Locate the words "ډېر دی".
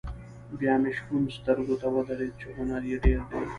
3.03-3.41